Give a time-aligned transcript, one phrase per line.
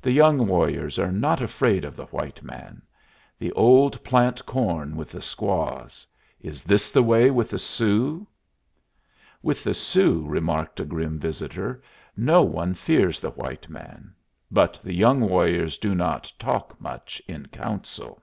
[0.00, 2.82] The young warriors are not afraid of the white man.
[3.38, 6.04] The old plant corn with the squaws.
[6.40, 8.26] Is this the way with the Sioux?"
[9.40, 11.80] "With the Sioux," remarked a grim visitor,
[12.16, 14.12] "no one fears the white man.
[14.50, 18.20] But the young warriors do not talk much in council."